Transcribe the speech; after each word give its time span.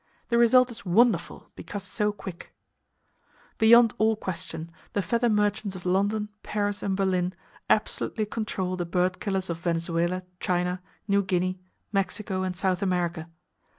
The 0.29 0.37
result 0.39 0.71
is 0.71 0.83
wonderful, 0.83 1.51
because 1.55 1.83
so 1.83 2.11
quick. 2.11 2.55
[Page 3.59 3.69
135] 3.69 3.69
Beyond 3.69 3.93
all 3.99 4.15
question, 4.15 4.71
the 4.93 5.01
feather 5.03 5.29
merchants 5.29 5.75
of 5.75 5.85
London, 5.85 6.29
Paris 6.41 6.81
and 6.81 6.97
Berlin 6.97 7.35
absolutely 7.69 8.25
control 8.25 8.75
the 8.75 8.83
bird 8.87 9.19
killers 9.19 9.51
of 9.51 9.59
Venezuela, 9.59 10.23
China, 10.39 10.81
New 11.07 11.21
Guinea. 11.21 11.59
Mexico 11.91 12.41
and 12.41 12.57
South 12.57 12.81
America. 12.81 13.29